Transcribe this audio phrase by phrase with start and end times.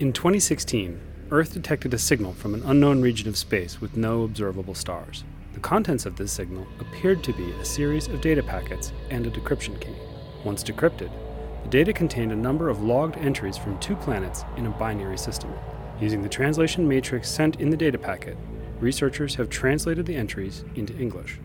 [0.00, 0.98] In 2016,
[1.30, 5.24] Earth detected a signal from an unknown region of space with no observable stars.
[5.52, 9.30] The contents of this signal appeared to be a series of data packets and a
[9.30, 9.94] decryption key.
[10.42, 11.10] Once decrypted,
[11.64, 15.52] the data contained a number of logged entries from two planets in a binary system.
[16.00, 18.38] Using the translation matrix sent in the data packet,
[18.80, 21.38] researchers have translated the entries into English.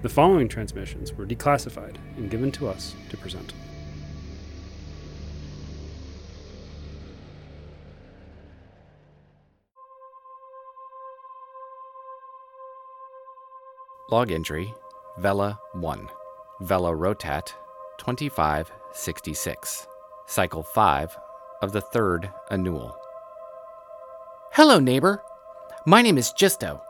[0.00, 3.52] The following transmissions were declassified and given to us to present.
[14.10, 14.74] Log entry
[15.16, 16.10] Vela 1,
[16.60, 17.52] Vela Rotat
[17.98, 19.86] 2566,
[20.26, 21.16] Cycle 5
[21.62, 22.96] of the third annual.
[24.52, 25.22] Hello, neighbor.
[25.86, 26.80] My name is Jisto.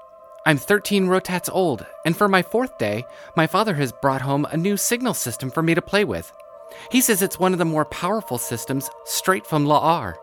[0.47, 3.05] I'm 13 rotats old, and for my fourth day,
[3.37, 6.33] my father has brought home a new signal system for me to play with.
[6.91, 10.15] He says it's one of the more powerful systems straight from La'ar.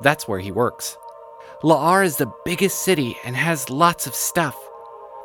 [0.00, 0.98] That's where he works.
[1.62, 4.56] La'ar is the biggest city and has lots of stuff.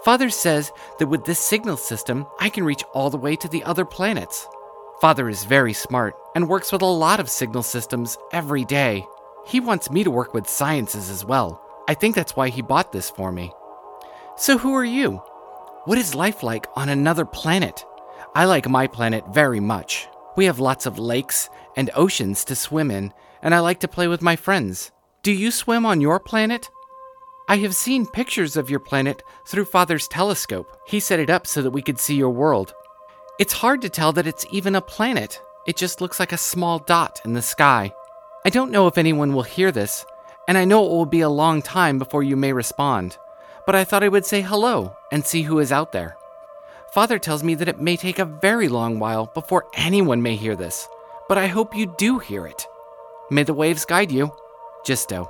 [0.08, 3.62] Father says that with this signal system, I can reach all the way to the
[3.66, 4.48] other planets.
[5.02, 9.06] Father is very smart and works with a lot of signal systems every day.
[9.46, 11.62] He wants me to work with sciences as well.
[11.90, 13.52] I think that's why he bought this for me.
[14.38, 15.18] So, who are you?
[15.84, 17.84] What is life like on another planet?
[18.34, 20.08] I like my planet very much.
[20.38, 24.08] We have lots of lakes and oceans to swim in, and I like to play
[24.08, 24.90] with my friends.
[25.22, 26.70] Do you swim on your planet?
[27.50, 30.70] I have seen pictures of your planet through Father's telescope.
[30.86, 32.74] He set it up so that we could see your world.
[33.40, 36.80] It's hard to tell that it's even a planet, it just looks like a small
[36.80, 37.94] dot in the sky.
[38.46, 40.06] I don't know if anyone will hear this,
[40.50, 43.18] and I know it will be a long time before you may respond,
[43.66, 46.18] but I thought I would say hello and see who is out there.
[46.94, 50.58] Father tells me that it may take a very long while before anyone may hear
[50.58, 50.90] this,
[51.30, 52.68] but I hope you do hear it.
[53.32, 54.32] May the waves guide you.
[54.86, 55.30] Jisto.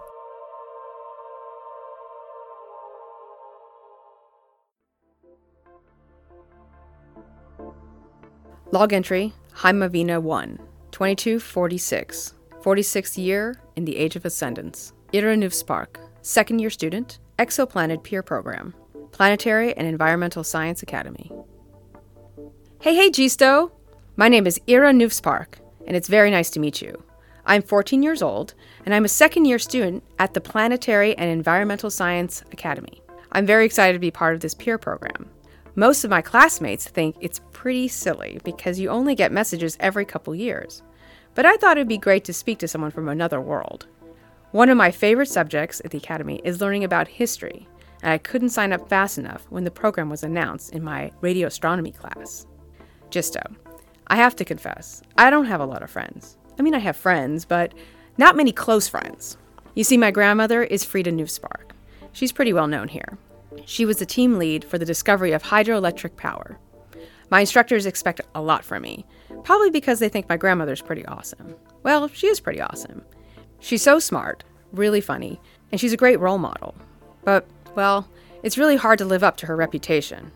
[8.72, 10.60] Log entry Heimavinna 1,
[10.92, 14.92] 2246, 46th year in the Age of Ascendance.
[15.14, 18.74] Irja Spark, second year student, Exoplanet Peer Program,
[19.14, 21.32] Planetary and Environmental Science Academy.
[22.82, 23.72] Hey, hey, Jisto!
[24.18, 27.02] My name is Irja Nufspark, and it's very nice to meet you.
[27.46, 28.54] I'm 14 years old,
[28.86, 33.02] and I'm a second year student at the Planetary and Environmental Science Academy.
[33.32, 35.30] I'm very excited to be part of this peer program.
[35.80, 40.34] Most of my classmates think it's pretty silly because you only get messages every couple
[40.34, 40.82] years.
[41.36, 43.86] But I thought it'd be great to speak to someone from another world.
[44.54, 47.68] One of my favorite subjects at the Academy is learning about history,
[48.02, 51.46] and I couldn't sign up fast enough when the program was announced in my radio
[51.46, 52.48] astronomy class.
[53.12, 53.44] Jisto,
[54.08, 56.40] I have to confess, I don't have a lot of friends.
[56.58, 57.76] I mean, I have friends, but
[58.18, 59.38] not many close friends.
[59.76, 61.70] You see, my grandmother is Frida Newspark.
[62.14, 63.20] She's pretty well known here.
[63.66, 66.60] She was the team lead for the discovery of hydroelectric power.
[67.30, 69.06] My instructors expect a lot from me,
[69.44, 71.56] probably because they think my grandmother's pretty awesome.
[71.84, 73.04] Well, she is pretty awesome.
[73.60, 75.42] She's so smart, really funny,
[75.72, 76.76] and she's a great role model.
[77.24, 78.08] But, well,
[78.44, 80.32] it's really hard to live up to her reputation.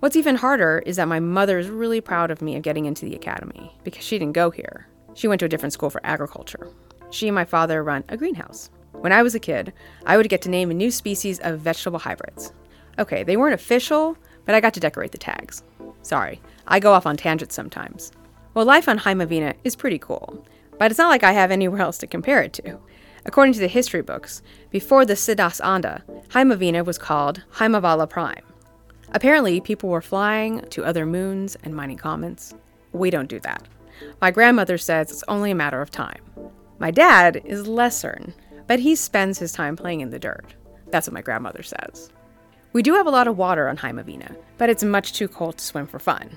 [0.00, 3.04] What's even harder is that my mother is really proud of me of getting into
[3.04, 4.88] the academy because she didn't go here.
[5.14, 6.68] She went to a different school for agriculture.
[7.10, 8.70] She and my father run a greenhouse.
[9.00, 9.72] When I was a kid,
[10.06, 12.52] I would get to name a new species of vegetable hybrids.
[12.98, 15.62] Okay, they weren't official, but I got to decorate the tags.
[16.02, 18.12] Sorry, I go off on tangents sometimes.
[18.54, 20.46] Well, life on Heimavinna is pretty cool,
[20.78, 22.78] but it's not like I have anywhere else to compare it to.
[23.26, 28.44] According to the history books, before the Siddhas Anda, Heimavinna was called Haimavala Prime.
[29.12, 32.52] Apparently, people were flying to other moons and mining comets.
[32.92, 33.66] We don't do that.
[34.20, 36.22] My grandmother says it's only a matter of time.
[36.78, 38.34] My dad is less certain,
[38.66, 40.54] but he spends his time playing in the dirt.
[40.90, 42.10] That's what my grandmother says.
[42.72, 45.64] We do have a lot of water on Heimavinna, but it's much too cold to
[45.64, 46.36] swim for fun.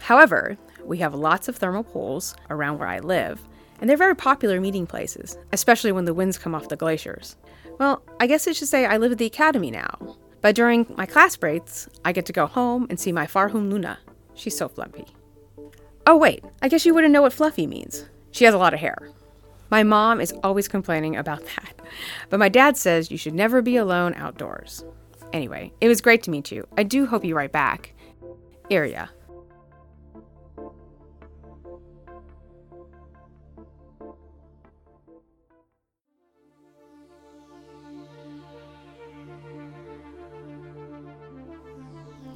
[0.00, 3.40] However, we have lots of thermal pools around where I live,
[3.80, 7.36] and they're very popular meeting places, especially when the winds come off the glaciers.
[7.78, 11.06] Well, I guess I should say I live at the academy now, but during my
[11.06, 13.98] class breaks, I get to go home and see my Farhun Luna.
[14.34, 15.06] She's so fluffy.
[16.06, 18.06] Oh, wait, I guess you wouldn't know what fluffy means.
[18.32, 19.10] She has a lot of hair.
[19.70, 21.74] My mom is always complaining about that,
[22.28, 24.84] but my dad says you should never be alone outdoors.
[25.32, 26.66] Anyway, it was great to meet you.
[26.76, 27.94] I do hope you write back.
[28.70, 29.08] Irja.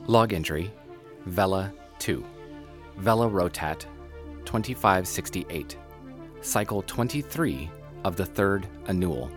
[0.06, 0.70] Log entry
[1.24, 2.24] Vela 2,
[2.98, 3.86] Vela Rotat
[4.44, 5.78] 2568,
[6.44, 7.70] Cycle 23
[8.04, 9.30] of the third annual.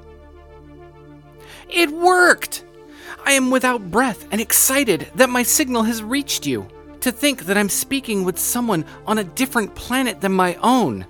[1.69, 2.65] It worked!
[3.25, 6.67] I am without breath and excited that my signal has reached you.
[7.01, 11.05] To think that I'm speaking with someone on a different planet than my own.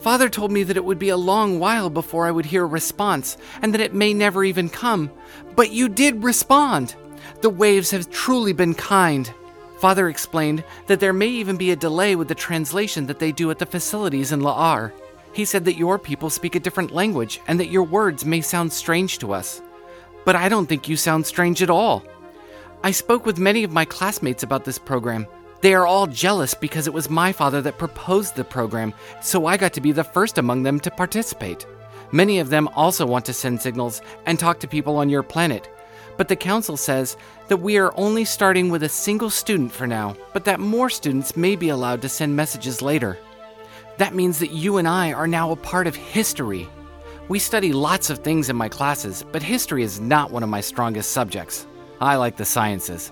[0.00, 2.66] Father told me that it would be a long while before I would hear a
[2.66, 5.10] response, and that it may never even come.
[5.54, 6.96] But you did respond!
[7.42, 9.32] The waves have truly been kind.
[9.78, 13.50] Father explained that there may even be a delay with the translation that they do
[13.50, 14.92] at the facilities in La'ar.
[15.32, 18.72] He said that your people speak a different language and that your words may sound
[18.72, 19.62] strange to us.
[20.24, 22.02] But I don't think you sound strange at all.
[22.82, 25.26] I spoke with many of my classmates about this program.
[25.60, 29.56] They are all jealous because it was my father that proposed the program, so I
[29.56, 31.66] got to be the first among them to participate.
[32.12, 35.68] Many of them also want to send signals and talk to people on your planet.
[36.16, 37.16] But the council says
[37.48, 41.36] that we are only starting with a single student for now, but that more students
[41.36, 43.18] may be allowed to send messages later.
[43.98, 46.68] That means that you and I are now a part of history.
[47.28, 50.60] We study lots of things in my classes, but history is not one of my
[50.60, 51.66] strongest subjects.
[52.00, 53.10] I like the sciences.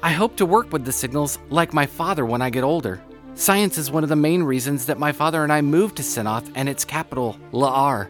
[0.00, 3.02] I hope to work with the signals like my father when I get older.
[3.34, 6.50] Science is one of the main reasons that my father and I moved to Sinoth
[6.54, 8.08] and its capital, La'ar.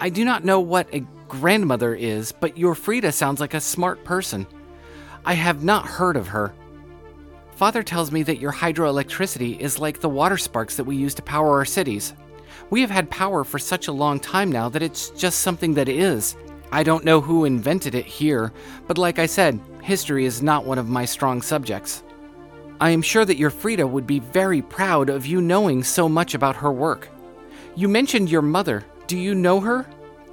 [0.00, 4.02] I do not know what a grandmother is, but your Frida sounds like a smart
[4.02, 4.48] person.
[5.24, 6.52] I have not heard of her.
[7.58, 11.22] Father tells me that your hydroelectricity is like the water sparks that we use to
[11.22, 12.14] power our cities.
[12.70, 15.88] We have had power for such a long time now that it's just something that
[15.88, 16.36] is.
[16.70, 18.52] I don't know who invented it here,
[18.86, 22.04] but like I said, history is not one of my strong subjects.
[22.80, 26.34] I am sure that your Frida would be very proud of you knowing so much
[26.34, 27.08] about her work.
[27.74, 28.84] You mentioned your mother.
[29.08, 29.84] Do you know her?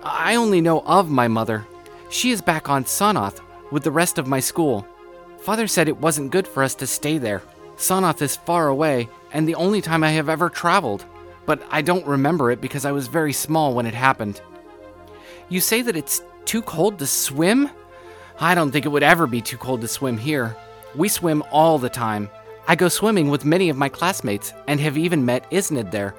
[0.04, 1.66] I only know of my mother.
[2.12, 3.39] She is back on Sonoth
[3.71, 4.88] with the rest of my school.
[5.45, 7.44] Father said it wasn't good for us to stay there.
[7.77, 11.06] Sonoth is far away, and the only time I have ever traveled,
[11.45, 14.42] but I don't remember it because I was very small when it happened.
[15.47, 17.69] You say that it's too cold to swim?
[18.39, 20.57] I don't think it would ever be too cold to swim here.
[20.95, 22.27] We swim all the time.
[22.68, 26.15] I go swimming with many of my classmates and have even met Isnid there.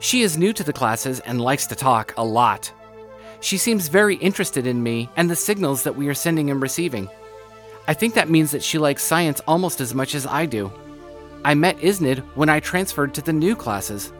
[0.00, 2.72] She is new to the classes and likes to talk a lot.
[3.38, 7.08] She seems very interested in me and the signals that we are sending and receiving.
[7.88, 10.70] I think that means that she likes science almost as much as I do.
[11.42, 14.12] I met Isnid when I transferred to the new classes.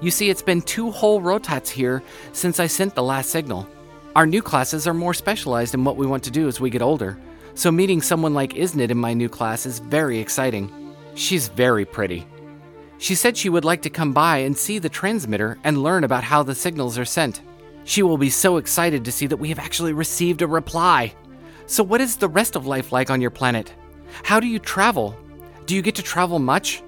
[0.00, 3.68] You see, it's been two whole rotats here since I sent the last signal.
[4.16, 6.80] Our new classes are more specialized in what we want to do as we get
[6.80, 7.18] older,
[7.54, 10.72] so meeting someone like Isnid in my new class is very exciting.
[11.14, 12.26] She's very pretty.
[12.96, 16.24] She said she would like to come by and see the transmitter and learn about
[16.24, 17.42] how the signals are sent.
[17.84, 21.14] She will be so excited to see that we have actually received a reply.
[21.72, 23.72] So, what is the rest of life like on your planet?
[24.24, 25.16] How do you travel?
[25.64, 26.82] Do you get to travel much?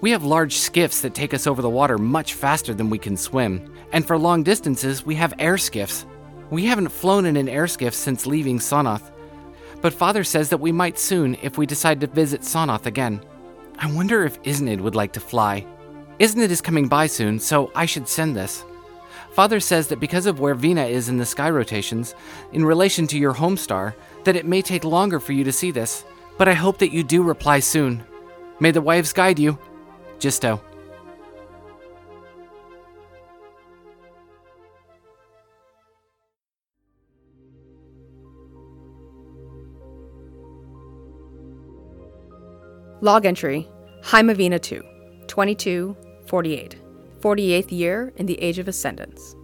[0.00, 3.16] We have large skiffs that take us over the water much faster than we can
[3.16, 6.06] swim, and for long distances, we have air skiffs.
[6.50, 9.12] We haven't flown in an air skiff since leaving Sonoth,
[9.80, 13.24] but Father says that we might soon if we decide to visit Sonoth again.
[13.78, 15.64] I wonder if Isnid would like to fly.
[16.18, 18.64] Isnid is coming by soon, so I should send this.
[19.36, 22.14] Father says that because of where Vina is in the sky rotations,
[22.54, 23.94] in relation to your home star,
[24.24, 26.06] that it may take longer for you to see this,
[26.38, 28.02] but I hope that you do reply soon.
[28.60, 29.58] May the wives guide you.
[30.18, 30.58] Jisto.
[43.02, 43.68] Log entry
[44.00, 44.80] Heimavinna 2,
[45.26, 46.85] 2248.
[47.20, 49.34] 48th year in the Age of Ascendance.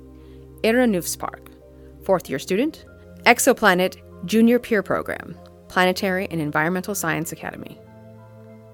[0.62, 1.48] Irja Nufspark,
[2.02, 2.84] 4th year student.
[3.24, 5.36] Exoplanet Junior Peer Program,
[5.68, 7.78] Planetary and Environmental Science Academy.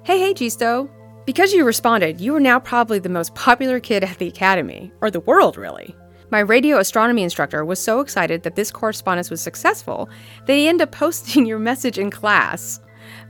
[0.04, 0.88] Hey, hey, Jisto!
[1.26, 5.10] Because you responded, you are now probably the most popular kid at the Academy, or
[5.10, 5.94] the world, really.
[6.30, 10.08] My radio astronomy instructor was so excited that this correspondence was successful
[10.46, 12.80] that he ended up posting your message in class.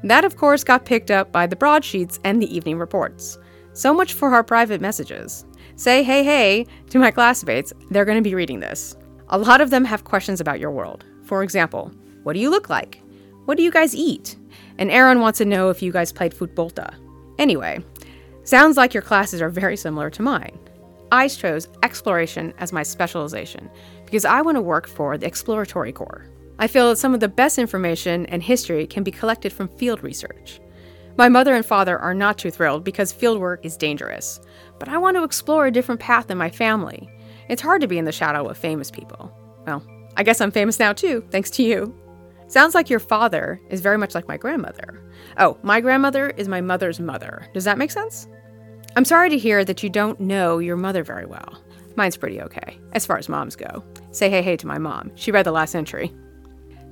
[0.05, 3.39] That, of course, got picked up by the broadsheets and the evening reports.
[3.73, 5.45] So much for our private messages.
[5.79, 8.97] Say hey hey to my classmates, they're going to be reading this.
[9.29, 11.05] A lot of them have questions about your world.
[11.23, 11.93] For example,
[12.25, 13.01] what do you look like?
[13.45, 14.35] What do you guys eat?
[14.79, 16.97] And Aaron wants to know if you guys played Futbolta.
[17.39, 17.79] Anyway,
[18.43, 20.59] sounds like your classes are very similar to mine.
[21.13, 23.71] I chose exploration as my specialization
[24.05, 26.27] because I want to work for the Exploratory Corps.
[26.59, 30.03] I feel that some of the best information and history can be collected from field
[30.03, 30.59] research.
[31.19, 34.39] My mother and father are not too thrilled because fieldwork is dangerous,
[34.79, 37.11] but I want to explore a different path than my family.
[37.49, 39.37] It's hard to be in the shadow of famous people.
[39.67, 39.85] Well,
[40.17, 41.93] I guess I'm famous now too, thanks to you.
[42.47, 45.03] Sounds like your father is very much like my grandmother.
[45.39, 47.49] Oh, my grandmother is my mother's mother.
[47.53, 48.29] Does that make sense?
[48.95, 51.61] I'm sorry to hear that you don't know your mother very well.
[51.97, 53.83] Mine's pretty okay, as far as moms go.
[54.13, 55.11] Say hey hey to my mom.
[55.17, 56.15] She read the last entry.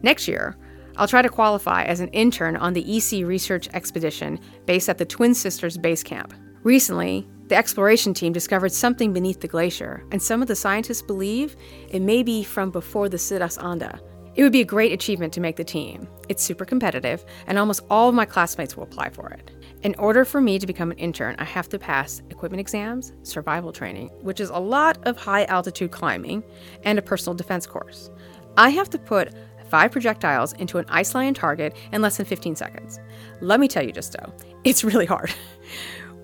[0.02, 0.56] Next year,
[0.96, 5.04] I'll try to qualify as an intern on the EC research expedition based at the
[5.04, 6.32] Twin Sisters Base Camp.
[6.62, 11.54] Recently, the exploration team discovered something beneath the glacier, and some of the scientists believe
[11.90, 14.00] it may be from before the Sidas Anda.
[14.34, 16.08] It would be a great achievement to make the team.
[16.28, 19.50] It's super competitive, and almost all of my classmates will apply for it.
[19.82, 23.72] In order for me to become an intern, I have to pass equipment exams, survival
[23.72, 26.42] training, which is a lot of high altitude climbing,
[26.84, 28.10] and a personal defense course.
[28.58, 29.34] I have to put
[29.70, 32.98] five projectiles into an ice lion target in less than 15 seconds.
[33.40, 34.32] Let me tell you, just Justo,
[34.64, 35.32] it's really hard.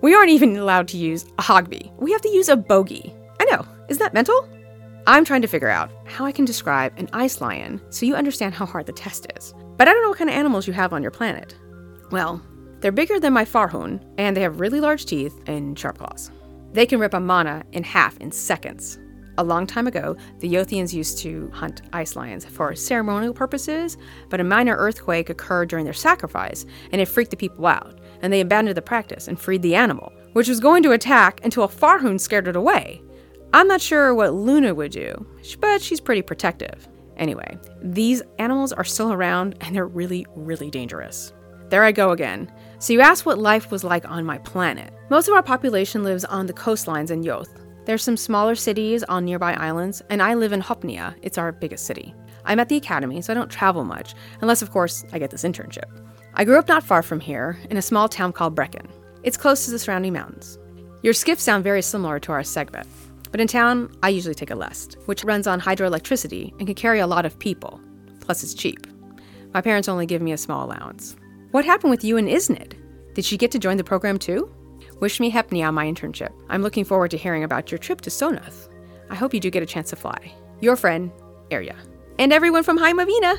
[0.03, 1.97] We aren't even allowed to use a hogby.
[1.97, 3.15] We have to use a bogey.
[3.41, 4.49] I know, isn't that mental?
[5.07, 8.53] I'm trying to figure out how I can describe an ice lion so you understand
[8.53, 9.55] how hard the test is.
[9.77, 11.55] But I don't know what kind of animals you have on your planet.
[12.11, 12.43] Well,
[12.81, 16.33] they're bigger than my farhun, and they have really large teeth and sharp claws.
[16.73, 18.99] They can rip a mana in half in seconds.
[19.39, 23.97] A long time ago, the Yothians used to hunt ice lions for ceremonial purposes,
[24.29, 28.33] but a minor earthquake occurred during their sacrifice, and it freaked the people out and
[28.33, 31.69] they abandoned the practice and freed the animal, which was going to attack until a
[31.69, 33.03] Farhun scared it away.
[33.53, 35.27] I'm not sure what Luna would do,
[35.61, 36.89] but she's pretty protective.
[37.19, 41.35] Anyway, these animals are still around and they're really, really dangerous.
[41.69, 42.51] There I go again.
[42.79, 44.93] So, you asked what life was like on my planet.
[45.11, 47.62] Most of our population lives on the coastlines in Yoth.
[47.85, 51.17] There's some smaller cities on nearby islands, and I live in Hopnia.
[51.23, 52.15] It's our biggest city.
[52.45, 55.43] I'm at the academy, so I don't travel much, unless, of course, I get this
[55.43, 55.91] internship.
[56.35, 58.87] I grew up not far from here, in a small town called Brecken.
[59.25, 60.59] It's close to the surrounding mountains.
[61.03, 62.87] Your skiffs sound very similar to our Segbet,
[63.33, 67.01] but in town, I usually take a Lest, which runs on hydroelectricity and can carry
[67.01, 67.81] a lot of people.
[68.21, 68.87] Plus, it's cheap.
[69.53, 71.17] My parents only give me a small allowance.
[71.51, 72.75] What happened with you and Isnid?
[73.15, 74.55] Did she get to join the program too?
[75.03, 76.31] Wish me Hepni on my internship.
[76.49, 78.69] I'm looking forward to hearing about your trip to Sonath.
[79.11, 80.33] I hope you do get a chance to fly.
[80.61, 81.11] Your friend,
[81.51, 81.75] Arya.
[82.21, 83.37] And everyone from Heimavinna!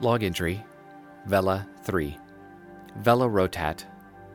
[0.00, 0.64] Log entry
[1.26, 2.16] Vela 3.
[2.98, 3.84] Vela Rotat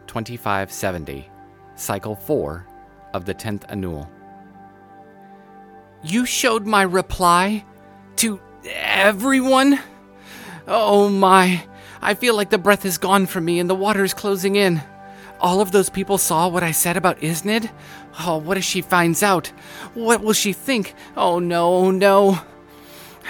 [0.07, 1.29] 2570.
[1.75, 2.67] Cycle 4
[3.17, 4.09] of the 10th Annual.
[6.03, 7.65] You showed my reply
[8.17, 9.79] to everyone?
[10.67, 11.67] Oh my,
[12.01, 14.81] I feel like the breath is gone from me and the water is closing in.
[15.39, 17.69] All of those people saw what I said about Isnid?
[18.21, 19.47] Oh, what if she finds out?
[19.93, 20.93] What will she think?
[21.15, 22.39] Oh no, oh no.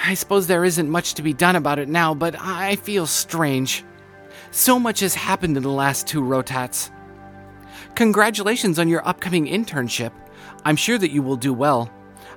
[0.06, 3.84] I suppose there isn't much to be done about it now, but I feel strange.
[4.52, 6.92] So much has happened in the last two rotats.
[7.98, 10.12] Congratulations on your upcoming internship.
[10.64, 11.92] I'm sure that you will do well.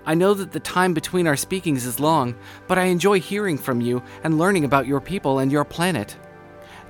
[0.07, 2.35] I know that the time between our speakings is long,
[2.67, 6.17] but I enjoy hearing from you and learning about your people and your planet.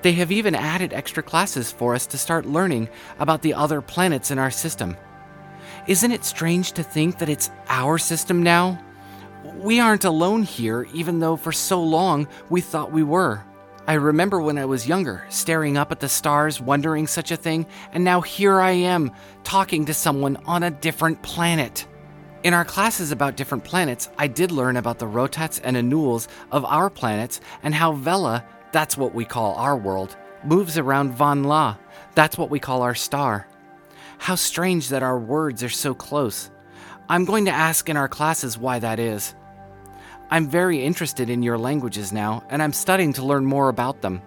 [0.02, 4.30] They have even added extra classes for us to start learning about the other planets
[4.30, 4.96] in our system.
[5.88, 8.80] Isn't it strange to think that it's our system now?
[9.56, 13.42] We aren't alone here, even though for so long we thought we were.
[13.86, 17.66] I remember when I was younger, staring up at the stars, wondering such a thing,
[17.92, 19.10] and now here I am,
[19.42, 21.86] talking to someone on a different planet.
[22.42, 26.64] In our classes about different planets, I did learn about the rotats and annuls of
[26.64, 31.76] our planets and how Vela, that's what we call our world, moves around Van La,
[32.14, 33.46] that's what we call our star.
[34.18, 36.50] How strange that our words are so close.
[37.08, 39.34] I'm going to ask in our classes why that is.
[40.32, 44.22] I'm very interested in your languages now, and I'm studying to learn more about them.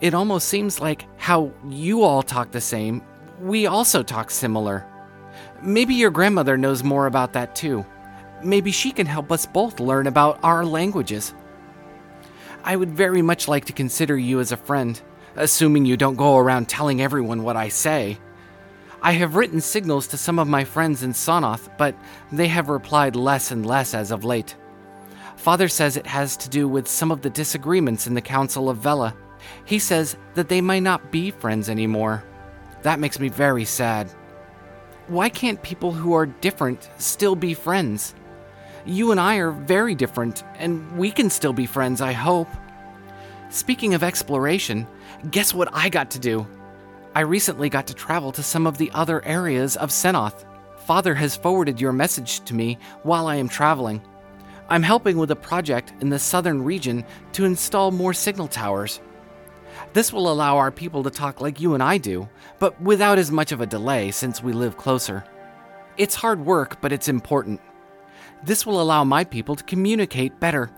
[0.00, 3.02] It almost seems like how you all talk the same,
[3.40, 4.86] we also talk similar.
[5.60, 7.84] Maybe your grandmother knows more about that too.
[8.42, 11.34] Maybe she can help us both learn about our languages.
[12.62, 15.00] I would very much like to consider you as a friend,
[15.34, 18.18] assuming you don't go around telling everyone what I say.
[19.02, 21.96] I have written signals to some of my friends in Sonoth, but
[22.30, 24.56] they have replied less and less as of late.
[25.44, 28.78] Father says it has to do with some of the disagreements in the Council of
[28.78, 29.14] Vela.
[29.66, 32.24] He says that they might not be friends anymore.
[32.80, 34.10] That makes me very sad.
[35.06, 38.14] Why can't people who are different still be friends?
[38.86, 42.48] You and I are very different, and we can still be friends, I hope.
[43.50, 44.86] Speaking of exploration,
[45.30, 46.46] guess what I got to do?
[47.14, 50.46] I recently got to travel to some of the other areas of Senoth.
[50.86, 54.00] Father has forwarded your message to me while I am traveling.
[54.74, 57.04] I'm helping with a project in the southern region
[57.34, 59.00] to install more signal towers.
[59.92, 62.28] This will allow our people to talk like you and I do,
[62.58, 65.22] but without as much of a delay since we live closer.
[65.96, 67.60] It's hard work, but it's important.
[68.42, 70.72] This will allow my people to communicate better.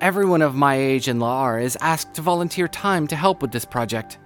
[0.00, 3.64] Everyone of my age in La'ar is asked to volunteer time to help with this
[3.64, 4.18] project.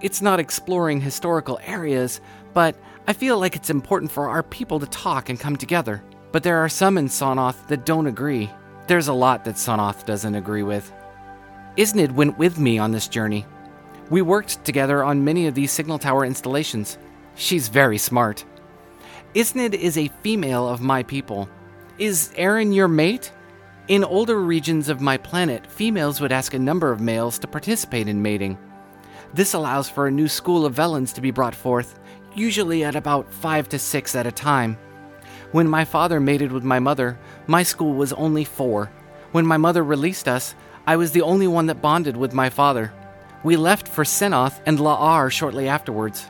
[0.00, 2.20] It's not exploring historical areas,
[2.54, 2.76] but
[3.08, 6.04] I feel like it's important for our people to talk and come together.
[6.32, 8.50] But there are some in Sonoth that don't agree.
[8.86, 10.90] There's a lot that Sonoth doesn't agree with.
[11.76, 13.46] Isnid went with me on this journey.
[14.10, 16.98] We worked together on many of these signal tower installations.
[17.34, 18.44] She's very smart.
[19.34, 21.48] Isnid is a female of my people.
[21.98, 23.32] Is Aaron your mate?
[23.88, 28.08] In older regions of my planet, females would ask a number of males to participate
[28.08, 28.58] in mating.
[29.34, 31.98] This allows for a new school of Velans to be brought forth,
[32.34, 34.78] usually at about five to six at a time.
[35.52, 38.90] When my father mated with my mother, my school was only four.
[39.32, 40.54] When my mother released us,
[40.86, 42.92] I was the only one that bonded with my father.
[43.44, 46.24] We left for Senoth and La'ar shortly afterwards.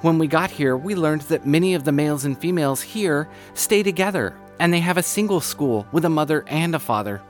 [0.00, 3.82] When we got here, we learned that many of the males and females here stay
[3.82, 7.20] together and they have a single school with a mother and a father.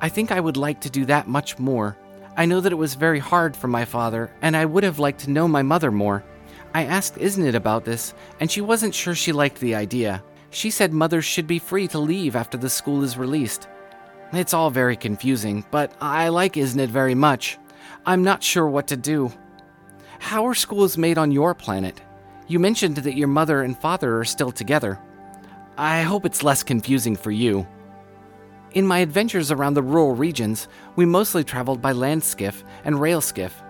[0.00, 1.96] I think I would like to do that much more.
[2.36, 5.20] I know that it was very hard for my father, and I would have liked
[5.20, 6.24] to know my mother more.
[6.74, 10.24] I asked Isnid about this, and she wasn't sure she liked the idea.
[10.52, 13.68] She said mothers should be free to leave after the school is released.
[14.34, 17.58] It's all very confusing, but I like Isnid very much.
[18.04, 19.32] I'm not sure what to do.
[20.18, 22.02] How are schools made on your planet?
[22.48, 25.00] You mentioned that your mother and father are still together.
[25.78, 27.66] I hope it's less confusing for you.
[28.72, 33.22] In my adventures around the rural regions, we mostly traveled by land skiff and rail
[33.22, 33.62] skiff.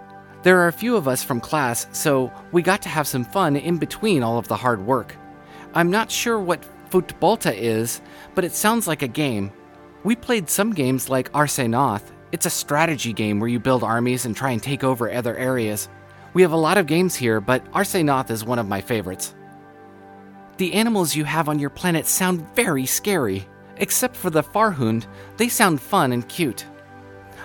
[0.42, 3.54] There are a few of us from class, so we got to have some fun
[3.54, 5.16] in between all of the hard work.
[5.74, 8.02] I'm not sure what Futbolta is,
[8.34, 9.50] but it sounds like a game.
[10.04, 12.12] We played some games like Arse Noth.
[12.32, 15.88] It's a strategy game where you build armies and try and take over other areas.
[16.34, 19.34] We have a lot of games here, but Arse Noth is one of my favorites.
[20.58, 23.46] The animals you have on your planet sound very scary.
[23.78, 25.06] Except for the Farhund,
[25.38, 26.66] they sound fun and cute.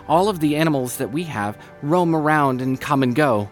[0.07, 3.49] All of the animals that we have roam around and come and go.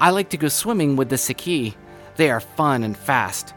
[0.00, 1.74] I like to go swimming with the Siki.
[2.16, 3.54] They are fun and fast.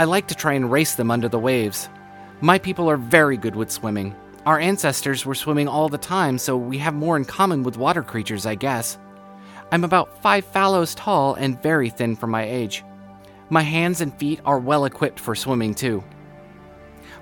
[0.00, 1.90] I like to try and race them under the waves.
[2.40, 4.16] My people are very good with swimming.
[4.46, 8.02] Our ancestors were swimming all the time, so we have more in common with water
[8.02, 8.96] creatures, I guess.
[9.70, 12.82] I'm about five fallows tall and very thin for my age.
[13.50, 16.02] My hands and feet are well equipped for swimming too.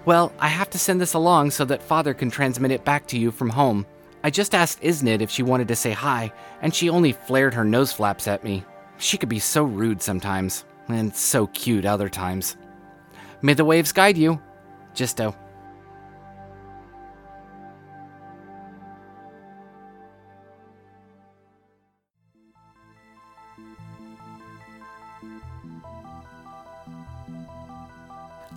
[0.04, 3.18] Well, I have to send this along so that Father can transmit it back to
[3.18, 3.86] you from home.
[4.22, 7.64] I just asked Isnid if she wanted to say hi, and she only flared her
[7.64, 8.64] nose flaps at me.
[8.98, 12.56] She could be so rude sometimes, and so cute other times.
[13.40, 14.40] May the waves guide you.
[14.94, 15.34] Jisto.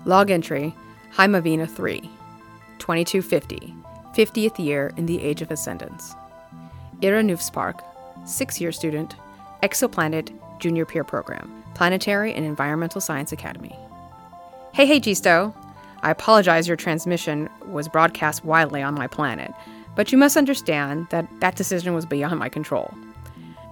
[0.06, 0.74] Log entry
[1.13, 2.02] Heimavinna 3,
[2.80, 3.76] 2250,
[4.15, 6.15] 50th year in the Age of Ascendance.
[7.02, 7.82] Irja Nufspark,
[8.26, 9.15] 6 year student,
[9.62, 13.76] Exoplanet Junior Peer Program, Planetary and Environmental Science Academy.
[14.74, 15.54] Hey, hey, Jisto!
[16.02, 19.52] I apologize your transmission was broadcast widely on my planet,
[19.98, 22.90] but you must understand that that decision was beyond my control.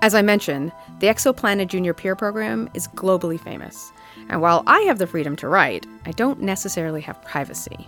[0.01, 3.93] As I mentioned, the Exoplanet Junior Peer Program is globally famous,
[4.27, 7.87] and while I have the freedom to write, I don't necessarily have privacy.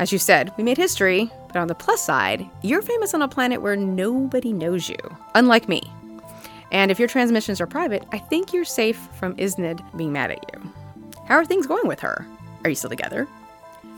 [0.00, 3.28] As you said, we made history, but on the plus side, you're famous on a
[3.28, 4.98] planet where nobody knows you,
[5.36, 5.80] unlike me.
[6.72, 10.44] And if your transmissions are private, I think you're safe from Isnid being mad at
[10.52, 10.72] you.
[11.26, 12.26] How are things going with her?
[12.64, 13.28] Are you still together?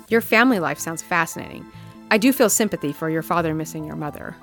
[0.08, 1.64] Your family life sounds fascinating.
[2.10, 4.34] I do feel sympathy for your father missing your mother.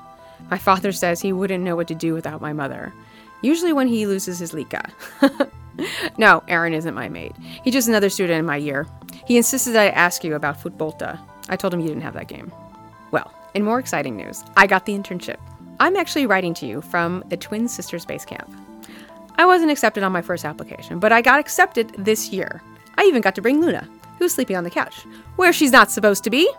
[0.50, 2.94] My father says he wouldn't know what to do without my mother,
[3.42, 4.90] usually when he loses his Lika.
[6.18, 7.36] no, Aaron isn't my mate.
[7.64, 8.88] He's just another student in my year.
[9.26, 11.20] He insisted that I ask you about Futbolta.
[11.50, 12.52] I told him you didn't have that game.
[13.12, 15.38] Well, in more exciting news, I got the internship.
[15.80, 18.50] I'm actually writing to you from the Twin Sisters Base Camp.
[19.36, 22.62] I wasn't accepted on my first application, but I got accepted this year.
[22.98, 26.24] I even got to bring Luna, who's sleeping on the couch, where she's not supposed
[26.24, 26.50] to be.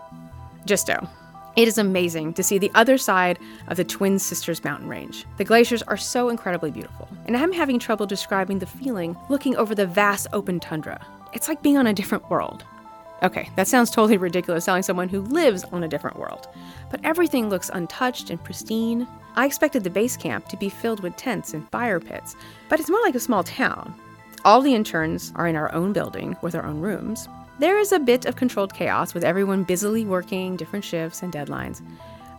[0.65, 1.07] Justo.
[1.55, 5.25] It is amazing to see the other side of the Twin Sisters mountain range.
[5.37, 9.75] The glaciers are so incredibly beautiful, and I'm having trouble describing the feeling looking over
[9.75, 11.05] the vast open tundra.
[11.33, 12.63] It's like being on a different world.
[13.23, 16.47] Okay, that sounds totally ridiculous telling someone who lives on a different world,
[16.89, 19.05] but everything looks untouched and pristine.
[19.35, 22.35] I expected the base camp to be filled with tents and fire pits,
[22.69, 23.93] but it's more like a small town.
[24.45, 27.27] All the interns are in our own building with our own rooms,
[27.59, 31.81] there is a bit of controlled chaos with everyone busily working different shifts and deadlines,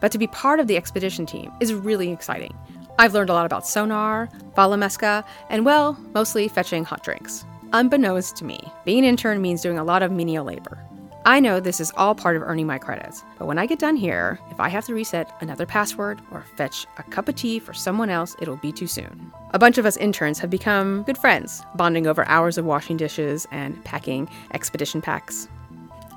[0.01, 2.57] but to be part of the expedition team is really exciting.
[2.99, 7.45] I've learned a lot about sonar, Valameska, and well, mostly fetching hot drinks.
[7.75, 10.83] Unbeknownst to me, being an intern means doing a lot of menial labor.
[11.27, 13.97] I know this is all part of earning my credits, but when I get done
[13.97, 17.75] here, if I have to reset another password or fetch a cup of tea for
[17.75, 19.31] someone else, it'll be too soon.
[19.51, 23.47] A bunch of us interns have become good friends, bonding over hours of washing dishes
[23.51, 25.47] and packing expedition packs.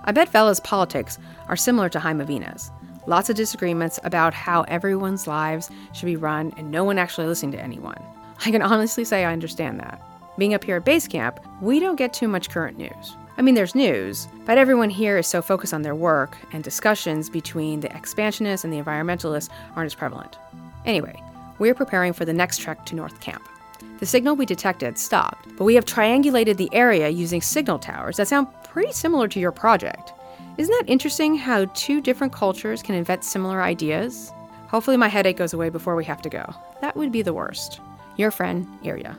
[0.05, 2.71] I bet Vela's politics are similar to Heimavinna's.
[3.05, 7.51] Lots of disagreements about how everyone's lives should be run and no one actually listening
[7.51, 8.01] to anyone.
[8.45, 10.01] I can honestly say I understand that.
[10.37, 13.17] Being up here at base camp, we don't get too much current news.
[13.35, 17.29] I mean, there's news, but everyone here is so focused on their work, and discussions
[17.29, 20.37] between the expansionists and the environmentalists aren't as prevalent.
[20.85, 21.21] Anyway,
[21.57, 23.43] we're preparing for the next trek to North Camp.
[23.99, 28.27] The signal we detected stopped, but we have triangulated the area using signal towers that
[28.27, 30.13] sound pretty similar to your project.
[30.57, 34.31] Isn't that interesting how two different cultures can invent similar ideas?
[34.67, 36.53] Hopefully, my headache goes away before we have to go.
[36.81, 37.79] That would be the worst.
[38.17, 39.17] Your friend, Irja.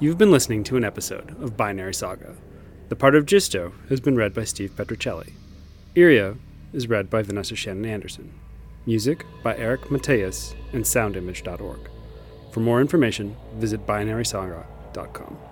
[0.00, 2.34] You've been listening to an episode of Binary Saga.
[2.88, 5.34] The part of Jisto has been read by Steve Petricelli.
[5.94, 6.38] Irja
[6.72, 8.32] is read by Vanessa Shannon Anderson.
[8.86, 11.90] Music by Eric Matyas and soundimage.org.
[12.50, 15.49] For more information, visit binarysaga.com.